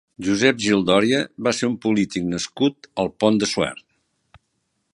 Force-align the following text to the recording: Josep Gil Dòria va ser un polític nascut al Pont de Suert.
Josep 0.27 0.55
Gil 0.67 0.79
Dòria 0.89 1.19
va 1.47 1.53
ser 1.57 1.69
un 1.71 1.75
polític 1.83 2.25
nascut 2.31 2.89
al 3.03 3.13
Pont 3.25 3.41
de 3.45 3.51
Suert. 3.53 3.87